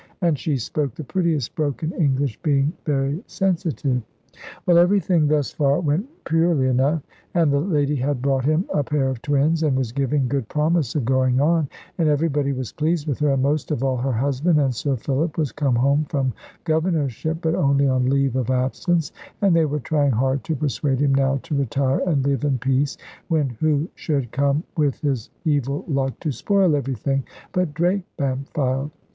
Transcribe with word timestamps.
And 0.19 0.35
she 0.35 0.57
spoke 0.57 0.95
the 0.95 1.03
prettiest 1.03 1.53
broken 1.53 1.91
English, 1.91 2.41
being 2.41 2.73
very 2.87 3.23
sensitive. 3.27 4.01
Well, 4.65 4.79
everything 4.79 5.27
thus 5.27 5.51
far 5.51 5.79
went 5.79 6.07
purely 6.23 6.65
enough, 6.69 7.03
and 7.35 7.53
the 7.53 7.59
lady 7.59 7.97
had 7.97 8.19
brought 8.19 8.43
him 8.43 8.65
a 8.73 8.83
pair 8.83 9.09
of 9.11 9.21
twins, 9.21 9.61
and 9.61 9.77
was 9.77 9.91
giving 9.91 10.27
good 10.27 10.47
promise 10.47 10.95
of 10.95 11.05
going 11.05 11.39
on, 11.39 11.69
and 11.99 12.09
everybody 12.09 12.51
was 12.51 12.71
pleased 12.71 13.05
with 13.05 13.19
her, 13.19 13.33
and 13.33 13.43
most 13.43 13.69
of 13.69 13.83
all 13.83 13.95
her 13.95 14.11
husband, 14.11 14.59
and 14.59 14.73
Sir 14.73 14.95
Philip 14.95 15.37
was 15.37 15.51
come 15.51 15.75
home 15.75 16.05
from 16.09 16.33
governorship, 16.63 17.37
but 17.39 17.53
only 17.53 17.87
on 17.87 18.05
leave 18.09 18.35
of 18.35 18.49
absence, 18.49 19.11
and 19.43 19.55
they 19.55 19.65
were 19.65 19.81
trying 19.81 20.13
hard 20.13 20.43
to 20.45 20.55
persuade 20.55 20.99
him 20.99 21.13
now 21.13 21.39
to 21.43 21.53
retire 21.53 22.01
and 22.07 22.25
live 22.25 22.43
in 22.43 22.57
peace, 22.57 22.97
when 23.27 23.49
who 23.49 23.87
should 23.93 24.31
come 24.31 24.63
with 24.75 24.99
his 25.01 25.29
evil 25.45 25.85
luck 25.87 26.19
to 26.21 26.31
spoil 26.31 26.75
everything, 26.75 27.23
but 27.51 27.75
Drake 27.75 28.05
Bampfylde? 28.17 28.89